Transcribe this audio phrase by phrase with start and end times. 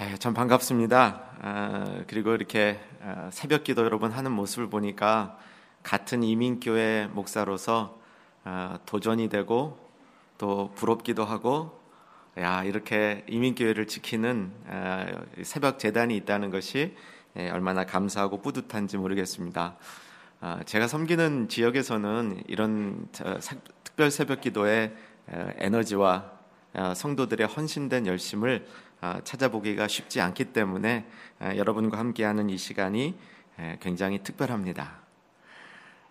[0.00, 1.22] 에, 참 반갑습니다.
[1.42, 5.36] 아, 그리고 이렇게 아, 새벽 기도 여러분 하는 모습을 보니까
[5.82, 7.98] 같은 이민교회 목사로서
[8.44, 9.76] 아, 도전이 되고
[10.38, 11.80] 또 부럽기도 하고
[12.38, 15.06] 야 이렇게 이민교회를 지키는 아,
[15.42, 16.94] 새벽 재단이 있다는 것이
[17.34, 19.78] 에, 얼마나 감사하고 뿌듯한지 모르겠습니다.
[20.40, 23.08] 아, 제가 섬기는 지역에서는 이런
[23.82, 24.94] 특별 새벽 기도에
[25.26, 26.38] 에너지와
[26.74, 31.06] 아, 성도들의 헌신된 열심을 아, 찾아보기가 쉽지 않기 때문에
[31.38, 33.14] 아, 여러분과 함께하는 이 시간이
[33.80, 35.00] 굉장히 특별합니다.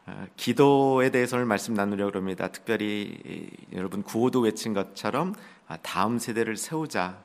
[0.05, 2.47] 아, 기도에 대해서 는 말씀 나누려고 합니다.
[2.47, 5.33] 특별히 여러분 구호도 외친 것처럼
[5.81, 7.19] 다음 세대를 세우자.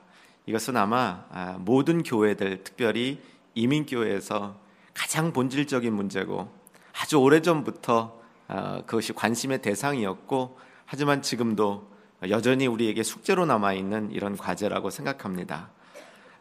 [0.47, 1.25] 이것은 아마
[1.59, 3.23] 모든 교회들, 특별히
[3.55, 4.59] 이민교회에서
[4.93, 6.53] 가장 본질적인 문제고
[7.01, 8.21] 아주 오래전부터
[8.87, 11.92] 그것이 관심의 대상이었고 하지만 지금도
[12.29, 15.71] 여전히 우리에게 숙제로 남아 있는 이런 과제라고 생각합니다.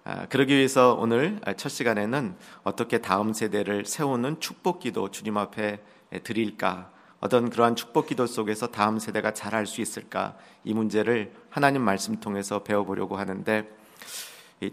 [0.04, 5.80] 아, 그러기 위해서 오늘 첫 시간에는 어떻게 다음 세대를 세우는 축복기도 주님 앞에
[6.24, 6.92] 드릴까?
[7.20, 10.36] 어떤 그러한 축복기도 속에서 다음 세대가 잘할 수 있을까?
[10.64, 13.70] 이 문제를 하나님 말씀 통해서 배워보려고 하는데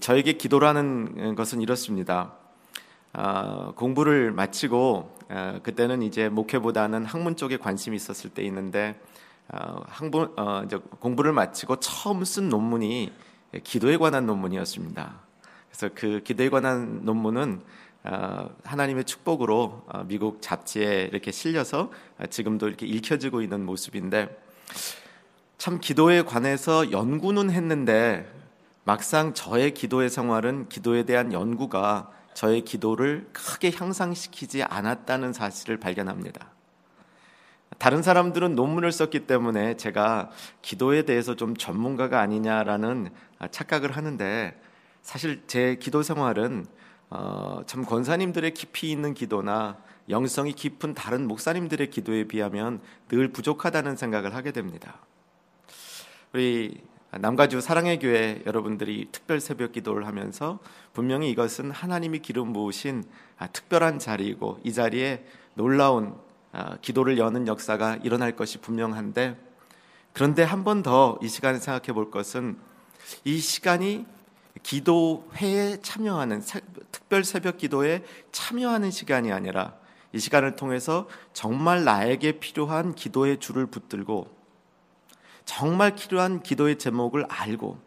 [0.00, 2.33] 저에게 기도라는 것은 이렇습니다.
[3.14, 10.34] 어, 공부를 마치고 어, 그때는 이제 목회보다는 학문 쪽에 관심이 있었을 때 있는데 어, 항부,
[10.36, 13.12] 어, 이제 공부를 마치고 처음 쓴 논문이
[13.64, 15.20] 기도에 관한 논문이었습니다.
[15.68, 17.62] 그래서 그 기도에 관한 논문은
[18.05, 21.90] 어, 하나님의 축복으로 어, 미국 잡지에 이렇게 실려서
[22.30, 24.28] 지금도 이렇게 읽혀지고 있는 모습인데
[25.56, 28.30] 참 기도에 관해서 연구는 했는데
[28.84, 36.58] 막상 저의 기도의 생활은 기도에 대한 연구가 저의 기도를 크게 향상시키지 않았다는 사실을 발견합니다.
[37.77, 40.30] 다른 사람들은 논문을 썼기 때문에 제가
[40.62, 43.11] 기도에 대해서 좀 전문가가 아니냐라는
[43.50, 44.58] 착각을 하는데
[45.02, 46.66] 사실 제 기도 생활은
[47.11, 49.78] 어, 참 권사님들의 깊이 있는 기도나
[50.11, 54.98] 영성이 깊은 다른 목사님들의 기도에 비하면 늘 부족하다는 생각을 하게 됩니다.
[56.33, 60.58] 우리 남가주 사랑의 교회 여러분들이 특별 새벽 기도를 하면서
[60.92, 63.05] 분명히 이것은 하나님이 기름 부으신
[63.52, 65.24] 특별한 자리이고 이 자리에
[65.55, 66.27] 놀라운 아,
[66.81, 69.36] 기도를 여는 역사가 일어날 것이 분명한데
[70.13, 72.59] 그런데 한 번 더 이 시간에 생각해 볼 것은
[73.25, 74.07] 이 시간이
[74.63, 76.42] 기도회에 참여하는
[76.91, 79.75] 특별 새벽 기도에 참여하는 시간이 아니라
[80.13, 84.36] 이 시간을 통해서 정말 나에게 필요한 기도의 줄을 붙들고
[85.45, 87.79] 정말 필요한 기도의 제목을 알고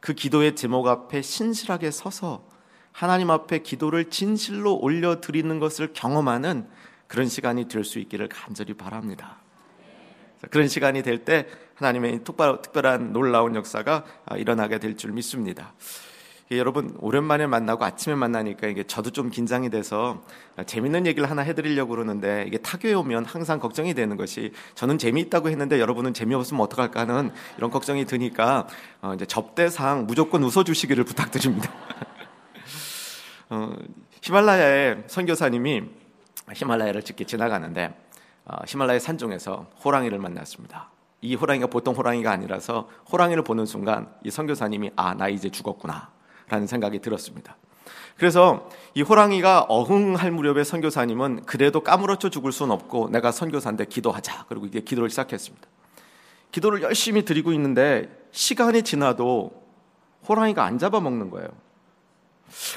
[0.00, 2.44] 그 기도의 제목 앞에 신실하게 서서
[2.92, 6.68] 하나님 앞에 기도를 진실로 올려 드리는 것을 경험하는
[7.10, 9.38] 그런 시간이 될 수 있기를 간절히 바랍니다.
[10.50, 15.72] 그런 시간이 될 때 하나님의 특별한 놀라운 역사가 아, 일어나게 될 줄 믿습니다.
[16.52, 20.22] 여러분 오랜만에 만나고 아침에 만나니까 이게 저도 좀 긴장이 돼서
[20.66, 25.80] 재밌는 얘기를 하나 해드리려고 그러는데 이게 타교에 오면 항상 걱정이 되는 것이 저는 재미있다고 했는데
[25.80, 28.68] 여러분은 재미없으면 어떡할까 하는 이런 걱정이 드니까
[29.02, 31.72] 어 이제 접대상 무조건 웃어주시기를 부탁드립니다.
[33.50, 33.72] 어,
[34.22, 35.99] 히말라야의 선교사님이
[36.54, 37.94] 히말라야를 찍게 지나가는데
[38.44, 40.90] 어, 히말라야 산 중에서 호랑이를 만났습니다.
[41.22, 46.10] 이 호랑이가 보통 호랑이가 아니라서 호랑이를 보는 순간 이 선교사님이 아 나 이제 죽었구나
[46.48, 47.56] 라는 생각이 들었습니다.
[48.16, 54.46] 그래서 이 호랑이가 어흥할 무렵에 선교사님은 그래도 까무러쳐 죽을 수는 없고 내가 선교사인데 기도하자.
[54.48, 55.66] 그리고 이게 기도를 시작했습니다.
[56.52, 59.52] 기도를 열심히 드리고 있는데 시간이 지나도
[60.28, 61.48] 호랑이가 안 잡아먹는 거예요.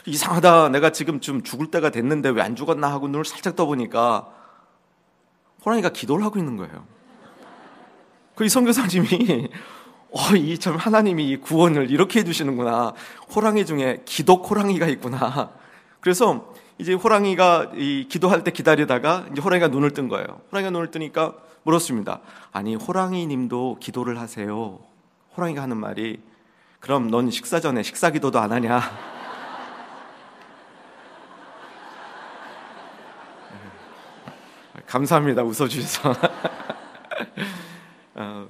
[0.05, 0.69] 이상하다.
[0.69, 4.27] 내가 지금 좀 죽을 때가 됐는데 왜 안 죽었나 하고 눈을 살짝 떠보니까
[5.65, 6.85] 호랑이가 기도를 하고 있는 거예요.
[8.35, 9.49] 그 이 선교사님이
[10.11, 12.93] 어, 이 참 하나님이 이 구원을 이렇게 해주시는구나.
[13.35, 15.51] 호랑이 중에 기독 호랑이가 있구나.
[16.01, 20.41] 그래서 이제 호랑이가 이 기도할 때 기다리다가 이제 호랑이가 눈을 뜬 거예요.
[20.51, 22.19] 호랑이가 눈을 뜨니까 물었습니다.
[22.51, 24.79] 아니 호랑이님도 기도를 하세요.
[25.37, 26.19] 호랑이가 하는 말이
[26.79, 29.12] 그럼 넌 식사 전에 식사 기도도 안 하냐?
[34.93, 35.41] 감사합니다.
[35.41, 36.13] 웃어주셔서.
[38.13, 38.47] 어,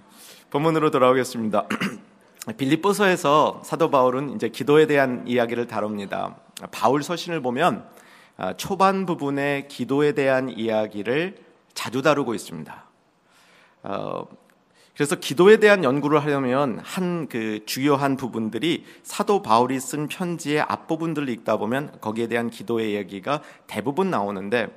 [0.50, 1.68] 본문으로 돌아오겠습니다.
[2.58, 6.36] 빌립보서에서 사도 바울은 이제 기도에 대한 이야기를 다룹니다.
[6.70, 7.88] 바울 서신을 보면
[8.36, 11.38] 아, 초반 부분의 기도에 대한 이야기를
[11.74, 12.84] 자주 다루고 있습니다.
[13.84, 14.28] 어,
[14.96, 21.58] 그래서 기도에 대한 연구를 하려면 한 그 주요한 부분들이 사도 바울이 쓴 편지의 앞부분들을 읽다
[21.58, 24.68] 보면 거기에 대한 기도의 얘기가 대부분 나오는데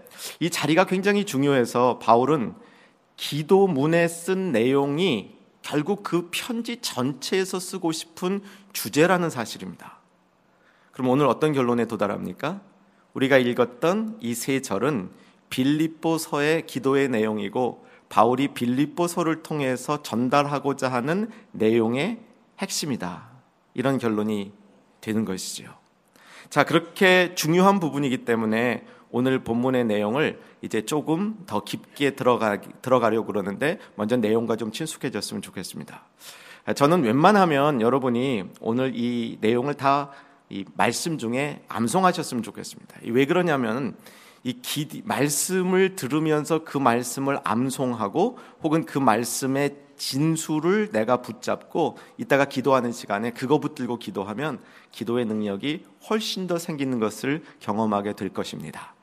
[0.40, 2.54] 이 자리가 굉장히 중요해서 바울은
[3.16, 8.40] 기도문에 쓴 내용이 결국 그 편지 전체에서 쓰고 싶은
[8.72, 9.98] 주제라는 사실입니다.
[10.92, 12.60] 그럼 오늘 어떤 결론에 도달합니까?
[13.14, 15.10] 우리가 읽었던 이 세 절은
[15.50, 22.19] 빌립보서의 기도의 내용이고 바울이 빌립보서를 통해서 전달하고자 하는 내용의
[22.58, 23.29] 핵심이다.
[23.75, 24.53] 이런 결론이
[25.00, 25.70] 되는 것이지요.
[26.49, 33.79] 자, 그렇게 중요한 부분이기 때문에 오늘 본문의 내용을 이제 조금 더 깊게 들어가, 들어가려고 그러는데
[33.94, 36.05] 먼저 내용과 좀 친숙해졌으면 좋겠습니다.
[36.75, 40.11] 저는 웬만하면 여러분이 오늘 이 내용을 다
[40.49, 43.00] 이 말씀 중에 암송하셨으면 좋겠습니다.
[43.06, 43.97] 왜 그러냐면
[44.46, 52.93] 이 기, 말씀을 들으면서 그 말씀을 암송하고 혹은 그 말씀의 진수를 내가 붙잡고 이따가 기도하는
[52.93, 54.60] 시간에 그거 붙들고 기도하면
[54.93, 58.95] 기도의 능력이 훨씬 더 생기는 것을 경험하게 될 것입니다.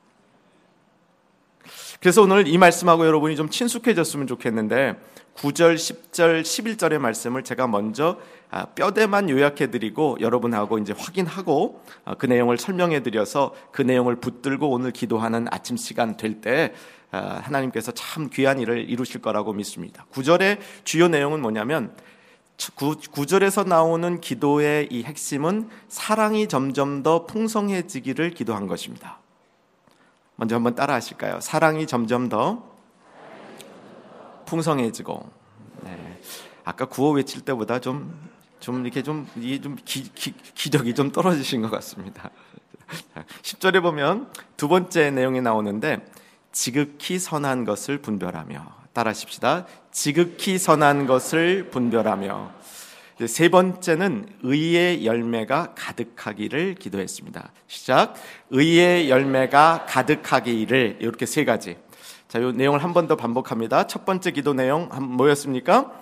[2.00, 4.96] 그래서 오늘 이 말씀하고 여러분이 좀 친숙해졌으면 좋겠는데
[5.36, 8.18] 9절, 10절, 11절의 말씀을 제가 먼저
[8.50, 14.70] 아, 뼈대만 요약해 드리고 여러분하고 이제 확인하고 아, 그 내용을 설명해 드려서 그 내용을 붙들고
[14.70, 16.72] 오늘 기도하는 아침 시간 될때
[17.10, 20.06] 아, 하나님께서 참 귀한 일을 이루실 거라고 믿습니다.
[20.12, 21.92] 9절의 주요 내용은 뭐냐면
[22.76, 29.18] 9, 절에서 나오는 기도의 이 핵심은 사랑이 점점 더 풍성해지기를 기도한 것입니다.
[30.36, 31.40] 먼저 한번 따라 하실까요?
[31.40, 32.62] 사랑이 점점 더
[34.46, 35.30] 풍성해지고.
[35.82, 36.20] 네.
[36.64, 41.62] 아까 구호 외칠 때보다 좀, 좀 이렇게 좀, 이게 좀 기, 기, 기력이 좀 떨어지신
[41.62, 42.30] 것 같습니다.
[43.42, 46.04] 10절에 보면 두 번째 내용이 나오는데
[46.52, 49.66] 지극히 선한 것을 분별하며 따라 하십시다.
[49.90, 52.52] 지극히 선한 것을 분별하며
[53.26, 57.52] 세 번째는 의의 열매가 가득하기를 기도했습니다.
[57.68, 58.14] 시작.
[58.50, 61.76] 의의 열매가 가득하기를 이렇게 세 가지.
[62.28, 63.86] 자, 이 내용을 한 번 더 반복합니다.
[63.86, 65.92] 첫 번째 기도 내용 뭐였습니까?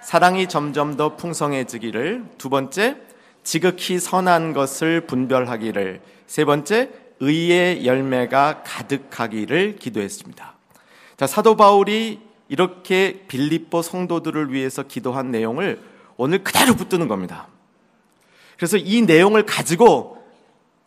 [0.00, 2.24] 사랑이 점점 더 풍성해지기를.
[2.38, 2.96] 두 번째,
[3.44, 6.00] 지극히 선한 것을 분별하기를.
[6.26, 6.90] 세 번째,
[7.20, 10.54] 의의 열매가 가득하기를 기도했습니다.
[11.18, 17.48] 자, 사도 바울이 이렇게 빌립보 성도들을 위해서 기도한 내용을 오늘 그대로 붙드는 겁니다.
[18.56, 20.18] 그래서 이 내용을 가지고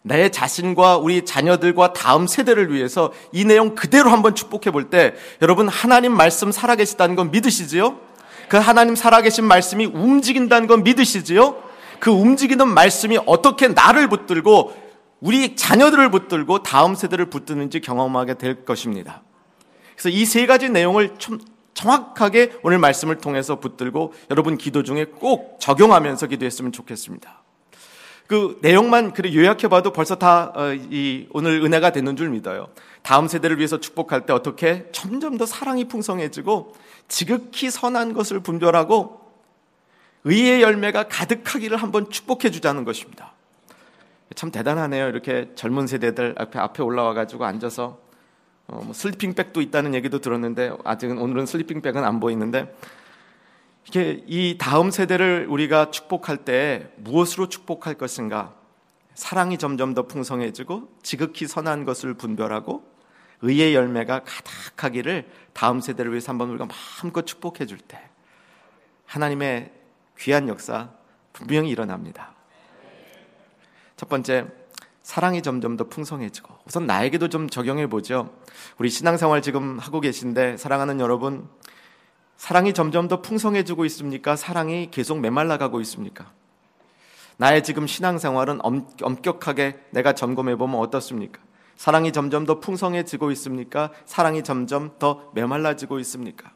[0.01, 5.67] 내 자신과 우리 자녀들과 다음 세대를 위해서 이 내용 그대로 한번 축복해 볼 때 여러분
[5.67, 7.99] 하나님 말씀 살아계시다는 건 믿으시지요?
[8.47, 11.61] 그 하나님 살아계신 말씀이 움직인다는 건 믿으시지요?
[11.99, 14.75] 그 움직이는 말씀이 어떻게 나를 붙들고
[15.21, 19.23] 우리 자녀들을 붙들고 다음 세대를 붙드는지 경험하게 될 것입니다.
[19.95, 21.39] 그래서 이 세 가지 내용을 좀
[21.75, 27.43] 정확하게 오늘 말씀을 통해서 붙들고 여러분 기도 중에 꼭 적용하면서 기도했으면 좋겠습니다.
[28.27, 32.69] 그 내용만 그래 요약해봐도 벌써 다이 어, 오늘 은혜가 되는 줄 믿어요.
[33.03, 36.73] 다음 세대를 위해서 축복할 때 어떻게 점점 더 사랑이 풍성해지고
[37.07, 39.21] 지극히 선한 것을 분별하고
[40.23, 43.33] 의의 열매가 가득하기를 한번 축복해 주자는 것입니다.
[44.33, 45.07] 참 대단하네요.
[45.07, 47.99] 이렇게 젊은 세대들 앞에 앞에 올라와 가지고 앉아서
[48.67, 52.75] 어, 뭐 슬리핑백도 있다는 얘기도 들었는데 아직은 오늘은 슬리핑백은 안 보이는데
[53.87, 58.55] 이게 이 다음 세대를 우리가 축복할 때 무엇으로 축복할 것인가?
[59.13, 62.83] 사랑이 점점 더 풍성해지고 지극히 선한 것을 분별하고
[63.41, 67.99] 의의 열매가 가득하기를 다음 세대를 위해서 한번 우리가 마음껏 축복해 줄 때
[69.05, 69.71] 하나님의
[70.17, 70.89] 귀한 역사
[71.31, 72.33] 분명히 일어납니다.
[73.95, 74.47] 첫 번째
[75.05, 78.35] 사랑이 점점 더 풍성해지고 우선 나에게도 좀 적용해 보죠.
[78.79, 81.47] 우리 신앙생활 지금 하고 계신데 사랑하는 여러분
[82.37, 84.35] 사랑이 점점 더 풍성해지고 있습니까?
[84.35, 86.31] 사랑이 계속 메말라 가고 있습니까?
[87.37, 91.39] 나의 지금 신앙생활은 엄, 엄격하게 내가 점검해 보면 어떻습니까?
[91.75, 93.91] 사랑이 점점 더 풍성해지고 있습니까?
[94.07, 96.54] 사랑이 점점 더 메말라지고 있습니까?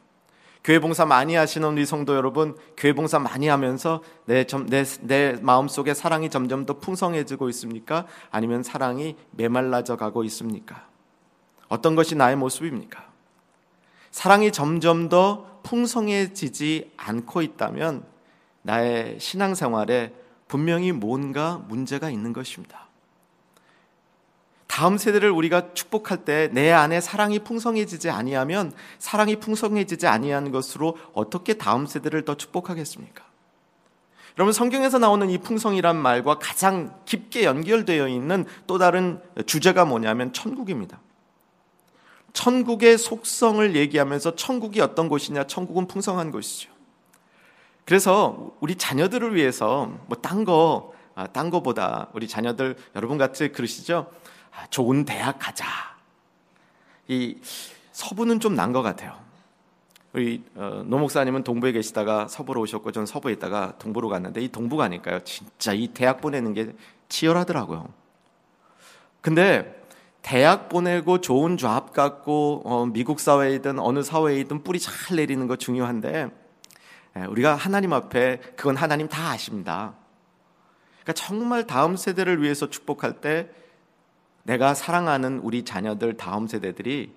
[0.62, 5.94] 교회 봉사 많이 하시는 우리 성도 여러분, 교회 봉사 많이 하면서 내, 내, 내 마음속에
[5.94, 8.06] 사랑이 점점 더 풍성해지고 있습니까?
[8.30, 10.86] 아니면 사랑이 메말라져 가고 있습니까?
[11.68, 13.08] 어떤 것이 나의 모습입니까?
[14.10, 18.04] 사랑이 점점 더 풍성해지지 않고 있다면
[18.62, 20.12] 나의 신앙생활에
[20.46, 22.89] 분명히 뭔가 문제가 있는 것입니다.
[24.70, 31.54] 다음 세대를 우리가 축복할 때 내 안에 사랑이 풍성해지지 아니하면 사랑이 풍성해지지 아니한 것으로 어떻게
[31.54, 33.24] 다음 세대를 더 축복하겠습니까?
[34.38, 41.00] 여러분 성경에서 나오는 이 풍성이란 말과 가장 깊게 연결되어 있는 또 다른 주제가 뭐냐면 천국입니다.
[42.32, 45.48] 천국의 속성을 얘기하면서 천국이 어떤 곳이냐?
[45.48, 46.70] 천국은 풍성한 곳이죠.
[47.84, 54.06] 그래서 우리 자녀들을 위해서 뭐 딴 거, 아, 딴 거보다 우리 자녀들 여러분 같이 그러시죠?
[54.60, 55.66] 아, 좋은 대학 가자.
[57.08, 57.38] 이
[57.92, 59.18] 서부는 좀 난 것 같아요.
[60.12, 64.84] 우리 어, 노 목사님은 동부에 계시다가 서부로 오셨고 저는 서부에 있다가 동부로 갔는데 이 동부가
[64.84, 65.20] 아닐까요?
[65.24, 66.72] 진짜 이 대학 보내는 게
[67.08, 67.88] 치열하더라고요.
[69.20, 69.80] 근데
[70.22, 76.30] 대학 보내고 좋은 잡 갖고 어, 미국 사회이든 어느 사회이든 뿌리 잘 내리는 거 중요한데
[77.16, 79.94] 예, 우리가 하나님 앞에 그건 하나님 다 아십니다.
[81.02, 83.48] 그러니까 정말 다음 세대를 위해서 축복할 때
[84.42, 87.12] 내가 사랑하는 우리 자녀들 다음 세대들이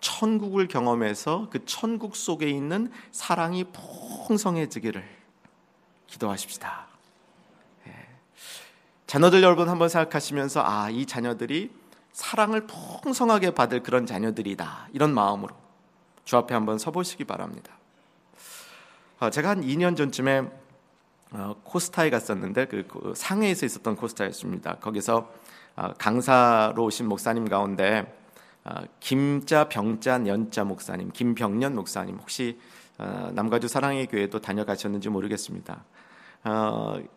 [0.00, 5.04] 천국을 경험해서 그 천국 속에 있는 사랑이 풍성해지기를
[6.06, 6.86] 기도하십시다.
[7.88, 7.92] 예.
[9.06, 11.70] 자녀들 여러분 한번 생각하시면서 아, 이 자녀들이
[12.12, 14.88] 사랑을 풍성하게 받을 그런 자녀들이다.
[14.92, 15.54] 이런 마음으로
[16.24, 17.72] 주 앞에 한번 서보시기 바랍니다.
[19.18, 20.50] 어, 제가 한 2년 전쯤에
[21.32, 24.76] 어, 코스타에 갔었는데 그, 그 상해에서 있었던 코스타였습니다.
[24.76, 25.34] 거기서 어,
[25.98, 28.12] 강사로 오신 목사님 가운데
[29.00, 32.58] 김자 병자 년자 목사님, 김병년 목사님 혹시
[33.32, 35.84] 남가주 사랑의 교회도 다녀가셨는지 모르겠습니다.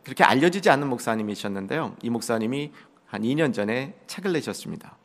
[0.04, 1.96] 그렇게 알려지지 않는 목사님이셨는데요.
[2.02, 2.72] 이 목사님이
[3.06, 4.98] 한 2년 전에 책을 내셨습니다.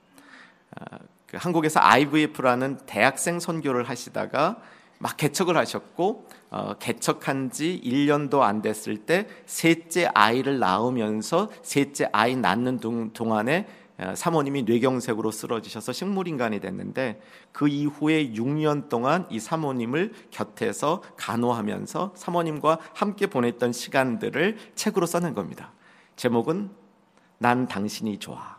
[1.27, 4.59] 그 한국에서 IVF라는 대학생 선교를 하시다가
[4.99, 12.37] 막 개척을 하셨고 어, 개척한 지 1년도 안 됐을 때 셋째 아이를 낳으면서 셋째 아이
[12.37, 12.79] 낳는
[13.13, 13.67] 동안에
[13.99, 17.21] 어, 사모님이 뇌경색으로 쓰러지셔서 식물인간이 됐는데
[17.53, 25.73] 그 이후에 6년 동안 이 사모님을 곁에서 간호하면서 사모님과 함께 보냈던 시간들을 책으로 써낸 겁니다.
[26.17, 26.71] 제목은
[27.39, 28.57] 난 당신이 좋아.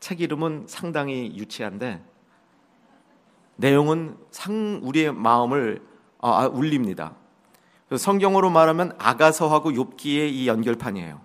[0.00, 2.02] 책 이름은 상당히 유치한데
[3.60, 5.82] 내용은 상 우리의 마음을
[6.18, 7.14] 아, 아 울립니다.
[7.94, 11.20] 성경으로 말하면 아가서하고 욥기의 이 연결판이에요.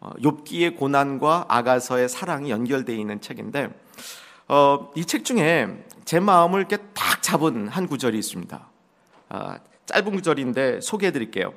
[0.00, 3.70] 어, 욥기의 고난과 아가서의 사랑이 연결되어 있는 책인데
[4.48, 8.68] 어, 이 책 중에 제 마음을 이렇게 딱 잡은 한 구절이 있습니다.
[9.30, 11.52] 아, 짧은 구절인데 소개해 드릴게요.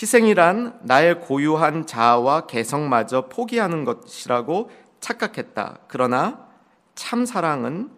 [0.00, 5.78] 희생이란 나의 고유한 자아와 개성마저 포기하는 것이라고 착각했다.
[5.88, 6.46] 그러나
[6.94, 7.95] 참 사랑은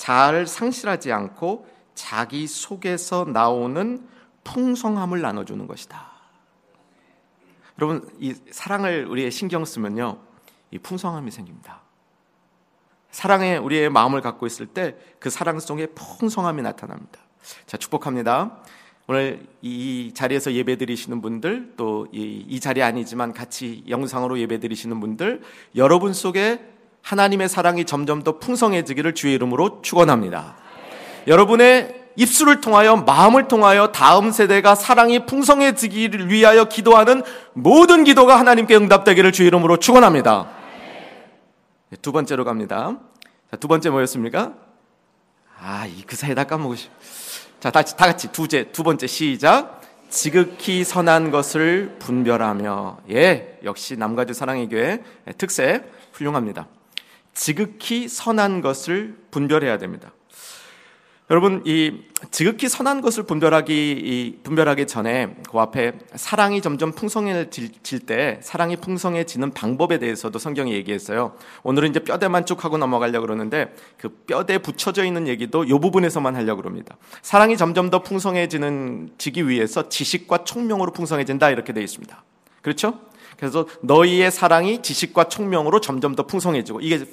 [0.00, 4.08] 자아를 상실하지 않고 자기 속에서 나오는
[4.44, 6.10] 풍성함을 나눠주는 것이다.
[7.78, 10.18] 여러분, 이 사랑을 우리의 신경 쓰면요,
[10.70, 11.82] 이 풍성함이 생깁니다.
[13.10, 17.20] 사랑에 우리의 마음을 갖고 있을 때 그 사랑 속에 풍성함이 나타납니다.
[17.66, 18.62] 자, 축복합니다.
[19.06, 25.42] 오늘 이 자리에서 예배 드리시는 분들, 또 이 자리 아니지만 같이 영상으로 예배 드리시는 분들,
[25.76, 26.69] 여러분 속에
[27.02, 30.56] 하나님의 사랑이 점점 더 풍성해지기를 주의 이름으로 축원합니다.
[31.26, 39.32] 여러분의 입술을 통하여 마음을 통하여 다음 세대가 사랑이 풍성해지기를 위하여 기도하는 모든 기도가 하나님께 응답되기를
[39.32, 40.48] 주의 이름으로 축원합니다.
[41.90, 42.98] 네, 두 번째로 갑니다.
[43.50, 44.52] 자, 두 번째 뭐였습니까?
[45.62, 46.88] 아, 이 그 사이다 까먹으시.
[47.60, 49.80] 자, 다, 다 같이 두제 두 번째 시작.
[50.08, 55.02] 지극히 선한 것을 분별하며 예, 역시 남가주 사랑의 교회
[55.38, 56.66] 특색 훌륭합니다.
[57.34, 60.12] 지극히 선한 것을 분별해야 됩니다.
[61.30, 68.74] 여러분 이 지극히 선한 것을 분별하기 분별하기 전에 그 앞에 사랑이 점점 풍성해질 때 사랑이
[68.74, 71.36] 풍성해지는 방법에 대해서도 성경이 얘기했어요.
[71.62, 76.62] 오늘은 이제 뼈대만 쭉 하고 넘어가려고 그러는데 그 뼈대에 붙여져 있는 얘기도 이 부분에서만 하려고
[76.62, 76.96] 그럽니다.
[77.22, 82.24] 사랑이 점점 더 풍성해지는 지기 위해서 지식과 총명으로 풍성해진다 이렇게 되어 있습니다.
[82.60, 82.98] 그렇죠?
[83.40, 87.06] 그래서 너희의 사랑이 지식과 총명으로 점점 더 풍성해지고 이게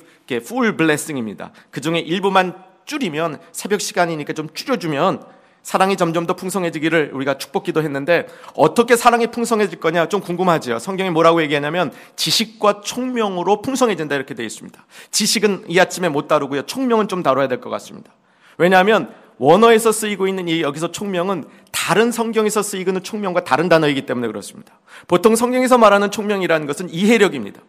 [0.45, 1.51] 풀 블레싱입니다.
[1.71, 2.53] 그 중에 일부만
[2.85, 5.23] 줄이면 새벽 시간이니까 좀 줄여주면
[5.63, 10.79] 사랑이 점점 더 풍성해지기를 우리가 축복기도 했는데 어떻게 사랑이 풍성해질 거냐 좀 궁금하지요.
[10.79, 14.85] 성경이 뭐라고 얘기하냐면 지식과 총명으로 풍성해진다 이렇게 되어 있습니다.
[15.11, 16.63] 지식은 이 아침에 못 다루고요.
[16.63, 18.11] 총명은 좀 다뤄야 될 것 같습니다.
[18.57, 24.27] 왜냐하면 원어에서 쓰이고 있는 이 여기서 총명은 다른 성경에서 쓰이고 있는 총명과 다른 단어이기 때문에
[24.27, 24.79] 그렇습니다.
[25.07, 27.61] 보통 성경에서 말하는 총명이라는 것은 이해력입니다.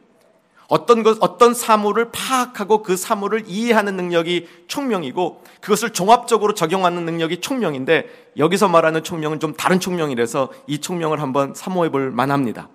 [0.69, 8.33] 어떤 것, 어떤 사물을 파악하고 그 사물을 이해하는 능력이 총명이고 그것을 종합적으로 적용하는 능력이 총명인데
[8.37, 12.69] 여기서 말하는 총명은 좀 다른 총명이라서 이 총명을 한번 사모해 볼 만합니다.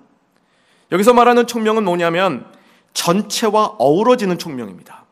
[0.92, 2.46] 여기서 말하는 총명은 뭐냐면
[2.94, 5.06] 전체와 어우러지는 총명입니다.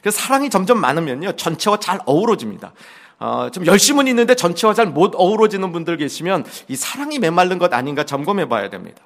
[0.00, 2.72] 그래서 사랑이 점점 많으면요 전체와 잘 어우러집니다.
[3.20, 8.04] 어, 좀 열심은 있는데 전체와 잘 못 어우러지는 분들 계시면 이 사랑이 메말른 것 아닌가
[8.04, 9.02] 점검해 봐야 됩니다.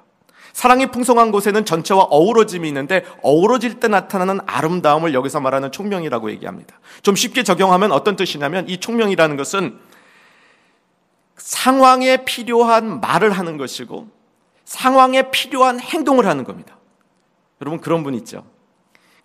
[0.53, 6.79] 사랑이 풍성한 곳에는 전체와 어우러짐이 있는데 어우러질 때 나타나는 아름다움을 여기서 말하는 총명이라고 얘기합니다.
[7.01, 9.79] 좀 쉽게 적용하면 어떤 뜻이냐면 이 총명이라는 것은
[11.37, 14.07] 상황에 필요한 말을 하는 것이고
[14.63, 16.77] 상황에 필요한 행동을 하는 겁니다.
[17.61, 18.45] 여러분 그런 분 있죠.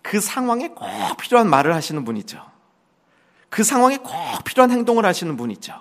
[0.01, 0.87] 그 상황에 꼭
[1.19, 2.43] 필요한 말을 하시는 분 있죠.
[3.49, 4.13] 그 상황에 꼭
[4.45, 5.73] 필요한 행동을 하시는 분 있죠.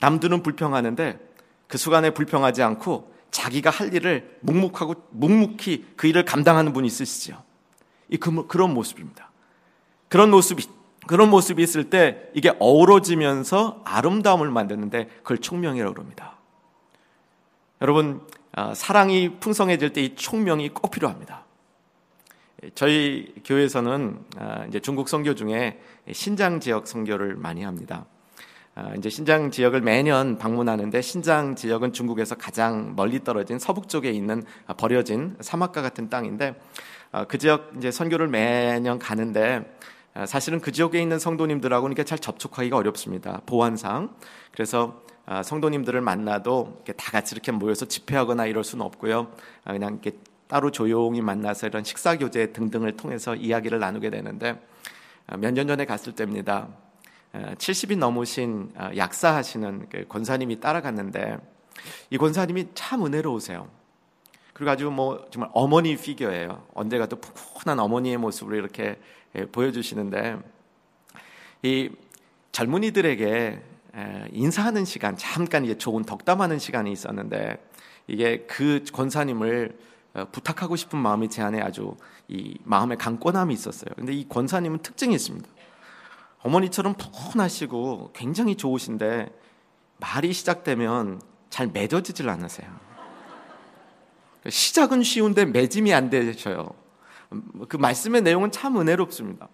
[0.00, 1.18] 남들은 불평하는데
[1.68, 7.42] 그 순간에 불평하지 않고 자기가 할 일을 묵묵하고 묵묵히 그 일을 감당하는 분이 있으시죠.
[8.08, 9.30] 이 그, 그런 모습입니다.
[10.08, 10.66] 그런 모습이
[11.06, 16.36] 그런 모습이 있을 때 이게 어우러지면서 아름다움을 만드는데 그걸 총명이라고 그럽니다.
[17.80, 18.20] 여러분
[18.52, 21.44] 아, 사랑이 풍성해질 때 이 총명이 꼭 필요합니다.
[22.74, 25.80] 저희 교회에서는 아, 이제 중국 선교 중에
[26.12, 28.04] 신장 지역 선교를 많이 합니다.
[28.74, 34.42] 아, 이제 신장 지역을 매년 방문하는데 신장 지역은 중국에서 가장 멀리 떨어진 서북 쪽에 있는
[34.76, 36.60] 버려진 사막과 같은 땅인데
[37.28, 39.76] 그 지역 이제 선교를 매년 가는데
[40.26, 43.40] 사실은 그 지역에 있는 성도님들하고는 잘 접촉하기가 어렵습니다.
[43.46, 44.14] 보안상.
[44.52, 45.02] 그래서
[45.44, 49.32] 성도님들을 만나도 이렇게 다 같이 이렇게 모여서 집회하거나 이럴 수는 없고요.
[49.64, 50.18] 그냥 이렇게
[50.50, 54.60] 따로 조용히 만나서 이런 식사 교제 등등을 통해서 이야기를 나누게 되는데
[55.28, 56.68] 어, 몇년 전에 갔을 때입니다.
[57.32, 61.38] 70이 어, 넘으신 어, 약사하시는 그 권사님이 따라갔는데
[62.10, 63.68] 이 권사님이 참 은혜로우세요.
[64.52, 66.66] 그리고 아주 뭐 정말 어머니 피규어예요.
[66.74, 68.98] 언제 가도 푸근한 어머니의 모습을 이렇게
[69.36, 70.36] 예, 보여주시는데
[71.62, 71.90] 이
[72.50, 73.62] 젊은이들에게
[74.32, 77.64] 인사하는 시간 잠깐 이제 좋은 덕담하는 시간이 있었는데
[78.08, 79.90] 이게 그 권사님을 어,
[80.32, 81.96] 부탁하고 싶은 마음이 제 안에 아주
[82.28, 83.90] 이 마음의 강권함이 있었어요.
[83.96, 85.48] 근데 이 권사님은 특징이 있습니다.
[86.42, 89.28] 어머니처럼 푸근하시고 굉장히 좋으신데
[89.98, 92.68] 말이 시작되면 잘 맺어지질 않으세요.
[94.48, 96.70] 시작은 쉬운데 맺음이 안 되셔요.
[97.68, 99.48] 그 말씀의 내용은 참 은혜롭습니다.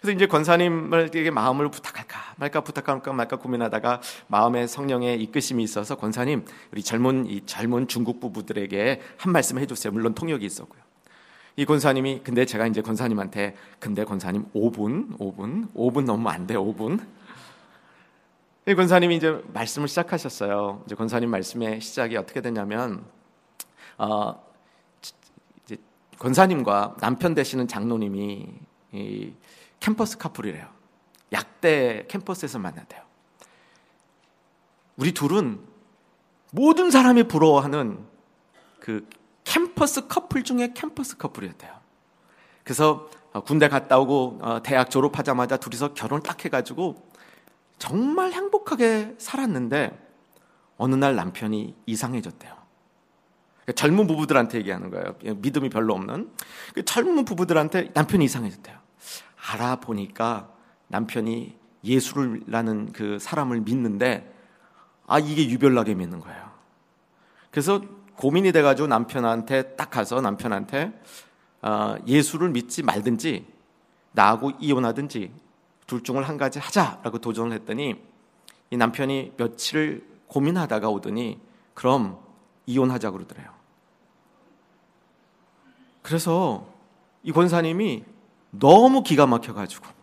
[0.00, 6.82] 그래서 이제 권사님을 마음을 부탁할까 말까 부탁할까 말까 고민하다가 마음에 성령의 이끄심이 있어서 권사님 우리
[6.82, 9.92] 젊은 이 젊은 중국 부부들에게 한 말씀 해주세요.
[9.92, 10.82] 물론 통역이 있었고요.
[11.56, 17.00] 이 권사님이 근데 제가 이제 권사님한테 근데 권사님 5분 5분 5분 넘으면 안돼 5분
[18.66, 20.82] 이 권사님이 이제 말씀을 시작하셨어요.
[20.86, 23.04] 이제 권사님 말씀의 시작이 어떻게 되냐면
[23.98, 24.42] 어,
[25.64, 25.76] 이제
[26.18, 28.48] 권사님과 남편 되시는 장로님이
[28.92, 29.32] 이
[29.84, 30.66] 캠퍼스 커플이래요.
[31.30, 33.02] 약대 캠퍼스에서 만났대요.
[34.96, 35.60] 우리 둘은
[36.52, 37.98] 모든 사람이 부러워하는
[38.80, 39.06] 그
[39.44, 41.70] 캠퍼스 커플 중에 캠퍼스 커플이었대요.
[42.62, 47.06] 그래서 어, 군대 갔다 오고 어, 대학 졸업하자마자 둘이서 결혼 딱 해가지고
[47.78, 49.98] 정말 행복하게 살았는데
[50.78, 52.54] 어느 날 남편이 이상해졌대요.
[53.64, 55.34] 그러니까 젊은 부부들한테 얘기하는 거예요.
[55.36, 56.30] 믿음이 별로 없는
[56.72, 58.84] 그 젊은 부부들한테 남편이 이상해졌대요.
[59.46, 60.48] 알아보니까
[60.88, 64.32] 남편이 예수라는 그 사람을 믿는데
[65.06, 66.50] 아 이게 유별나게 믿는 거예요.
[67.50, 67.82] 그래서
[68.16, 70.98] 고민이 돼가지고 남편한테 딱 가서 남편한테
[71.62, 73.46] 어, 예수를 믿지 말든지
[74.12, 75.32] 나하고 이혼하든지
[75.86, 77.96] 둘 중을 한 가지 하자라고 도전을 했더니
[78.70, 81.40] 이 남편이 며칠 고민하다가 오더니
[81.74, 82.18] 그럼
[82.66, 83.50] 이혼하자 그러더래요.
[86.02, 86.66] 그래서
[87.22, 88.04] 이 권사님이
[88.58, 89.94] 너무 기가 막혀가지고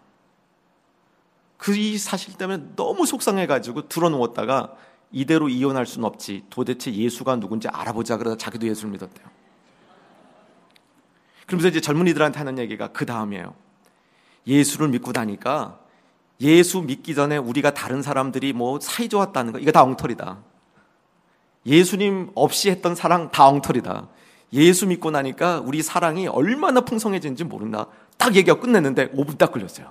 [1.61, 4.73] 그 이 사실 때문에 너무 속상해가지고 들어누웠다가
[5.11, 6.45] 이대로 이혼할 수는 없지.
[6.49, 9.27] 도대체 예수가 누군지 알아보자 그러다 자기도 예수를 믿었대요.
[11.45, 13.53] 그러면서 이제 젊은이들한테 하는 얘기가 그 다음이에요.
[14.47, 15.79] 예수를 믿고 다니까
[16.39, 20.39] 예수 믿기 전에 우리가 다른 사람들이 뭐 사이 좋았다는 거 이거 다 엉터리다.
[21.67, 24.07] 예수님 없이 했던 사랑 다 엉터리다.
[24.53, 27.85] 예수 믿고 나니까 우리 사랑이 얼마나 풍성해진지 모른다.
[28.21, 29.87] 딱 얘기하고 끝냈는데 5분 딱 걸렸어요.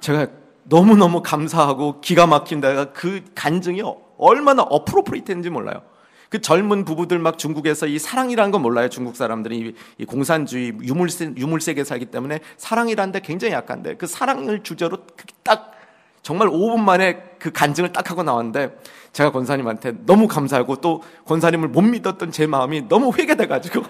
[0.00, 0.26] 제가
[0.64, 2.92] 너무너무 감사하고 기가 막힌다.
[2.92, 3.82] 그 간증이
[4.18, 5.80] 얼마나 어프로프리트했는지 몰라요.
[6.28, 8.90] 그 젊은 부부들 막 중국에서 이 사랑이라는 건 몰라요.
[8.90, 14.98] 중국 사람들이 이 공산주의 유물세, 유물세계 살기 때문에 사랑이라는 데 굉장히 약한데 그 사랑을 주제로
[15.42, 15.72] 딱
[16.22, 18.76] 정말 5분 만에 그 간증을 딱 하고 나왔는데
[19.12, 23.82] 제가 권사님한테 너무 감사하고 또 권사님을 못 믿었던 제 마음이 너무 회개돼가지고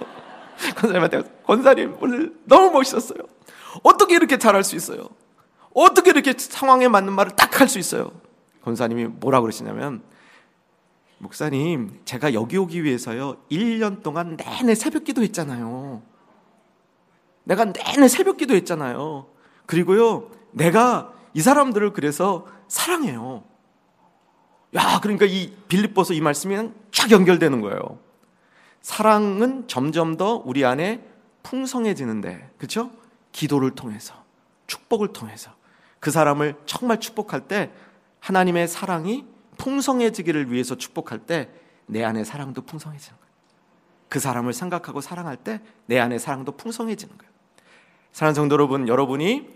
[0.77, 3.19] 권사님한테 권사님 오늘 너무 멋있었어요.
[3.83, 5.09] 어떻게 이렇게 잘할 수 있어요?
[5.75, 8.11] 어떻게 이렇게 상황에 맞는 말을 딱 할 수 있어요?
[8.63, 10.03] 권사님이 뭐라 그러시냐면
[11.19, 16.03] 목사님 제가 여기 오기 위해서요 1년 동안 내내 새벽 기도 했잖아요.
[17.45, 19.27] 내가 내내 새벽 기도 했잖아요.
[19.67, 23.45] 그리고요 내가 이 사람들을 그래서 사랑해요.
[24.75, 27.99] 야, 그러니까 이 빌립보서 이 말씀이 쫙 연결되는 거예요.
[28.87, 31.03] 사랑은 점점 더 우리 안에
[31.43, 32.93] 풍성해지는데, 그렇죠?
[33.33, 34.15] 기도를 통해서,
[34.69, 35.51] 축복을 통해서
[35.99, 37.73] 그 사람을 정말 축복할 때
[38.21, 39.25] 하나님의 사랑이
[39.59, 41.49] 풍성해지기를 위해서 축복할 때
[41.87, 43.33] 내 안에 사랑도 풍성해지는 거예요.
[44.09, 47.33] 그 사람을 생각하고 사랑할 때 내 안에 사랑도 풍성해지는 거예요.
[48.13, 49.49] 사랑하는 성도 여러분, 여러분이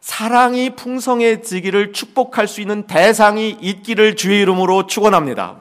[0.00, 5.60] 사랑이 풍성해지기를 축복할 수 있는 대상이 있기를 주의 이름으로 축원합니다.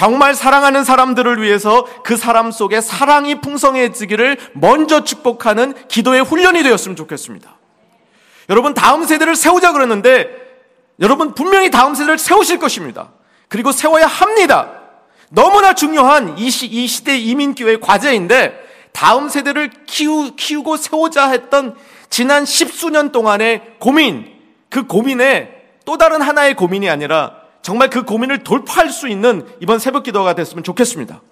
[0.00, 7.54] 정말 사랑하는 사람들을 위해서 그 사람 속에 사랑이 풍성해지기를 먼저 축복하는 기도의 훈련이 되었으면 좋겠습니다.
[8.48, 10.30] 여러분 다음 세대를 세우자 그랬는데
[11.00, 13.10] 여러분 분명히 다음 세대를 세우실 것입니다.
[13.48, 14.70] 그리고 세워야 합니다.
[15.28, 18.58] 너무나 중요한 이, 시, 이 시대 이민교회 과제인데
[18.92, 21.76] 다음 세대를 키우, 키우고 세우자 했던
[22.08, 24.32] 지난 십수년 동안의 고민,
[24.70, 30.04] 그 고민에 또 다른 하나의 고민이 아니라 정말 그 고민을 돌파할 수 있는 이번 새벽
[30.04, 31.22] 기도가 됐으면 좋겠습니다.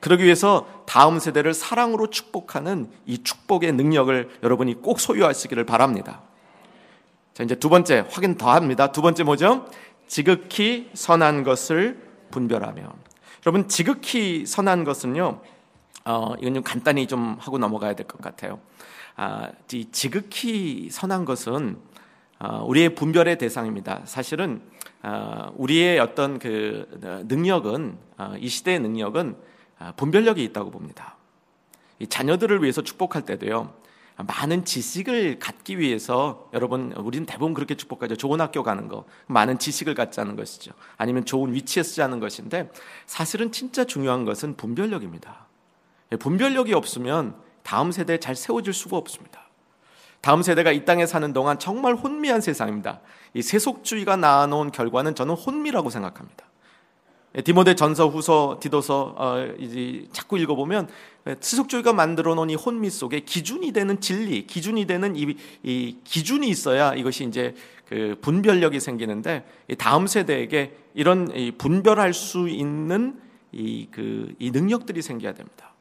[0.00, 6.22] 그러기 위해서 다음 세대를 사랑으로 축복하는 이 축복의 능력을 여러분이 꼭 소유하시기를 바랍니다.
[7.32, 8.92] 자, 이제 두 번째 확인 더 합니다.
[8.92, 9.66] 두 번째 뭐죠?
[10.06, 12.82] 지극히 선한 것을 분별하며.
[13.46, 15.40] 여러분, 지극히 선한 것은요,
[16.04, 18.60] 어, 이건 좀 간단히 좀 하고 넘어가야 될 것 같아요.
[19.16, 21.78] 아, 이 지극히 선한 것은
[22.40, 24.02] 어, 우리의 분별의 대상입니다.
[24.04, 24.73] 사실은 어,
[25.56, 26.86] 우리의 어떤 그
[27.28, 29.36] 능력은 어, 이 시대의 능력은
[29.80, 31.16] 어, 분별력이 있다고 봅니다.
[31.98, 33.74] 이 자녀들을 위해서 축복할 때도요.
[34.16, 38.16] 많은 지식을 갖기 위해서 여러분 우리는 대부분 그렇게 축복하죠.
[38.16, 40.72] 좋은 학교 가는 거, 많은 지식을 갖자는 것이죠.
[40.96, 42.70] 아니면 좋은 위치에 쓰자는 것인데
[43.06, 45.46] 사실은 진짜 중요한 것은 분별력입니다.
[46.12, 49.43] 예, 분별력이 없으면 다음 세대에 잘 세워질 수가 없습니다.
[50.24, 53.02] 다음 세대가 이 땅에 사는 동안 정말 혼미한 세상입니다.
[53.34, 56.46] 이 세속주의가 낳아놓은 결과는 저는 혼미라고 생각합니다.
[57.36, 60.88] 예, 디모데 전서, 후서, 디도서 어, 이제 자꾸 읽어보면
[61.26, 66.48] 예, 세속주의가 만들어 놓은 이 혼미 속에 기준이 되는 진리, 기준이 되는 이, 이 기준이
[66.48, 67.54] 있어야 이것이 이제
[67.86, 69.44] 그 분별력이 생기는데
[69.76, 73.20] 다음 세대에게 이런 분별할 수 있는
[73.52, 75.73] 이, 그, 이 능력들이 생겨야 됩니다.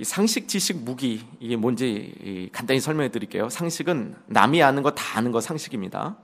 [0.00, 3.50] 이 상식, 지식, 무기 이게 뭔지 간단히 설명해 드릴게요.
[3.50, 6.16] 상식은 남이 아는 거 다 아는 거 상식입니다.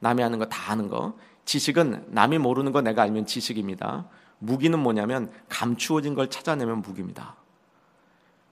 [0.00, 1.16] 남이 아는 거 다 아는 거.
[1.44, 4.08] 지식은 남이 모르는 거 내가 알면 지식입니다.
[4.40, 7.36] 무기는 뭐냐면 감추어진 걸 찾아내면 무기입니다.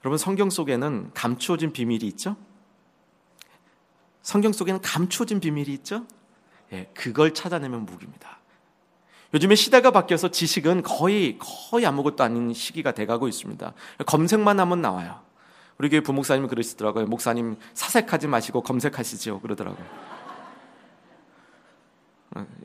[0.05, 2.37] 여러분 성경 속에는 감추어진 비밀이 있죠?
[4.23, 6.07] 성경 속에는 감추어진 비밀이 있죠?
[6.73, 8.39] 예, 그걸 찾아내면 무기입니다.
[9.35, 13.73] 요즘에 시대가 바뀌어서 지식은 거의 거의 아무것도 아닌 시기가 돼가고 있습니다.
[14.07, 15.21] 검색만 하면 나와요.
[15.79, 17.07] 우리 교회 부목사님 그러시더라고요.
[17.07, 19.41] 목사님 사색하지 마시고 검색하시죠.
[19.41, 19.87] 그러더라고요.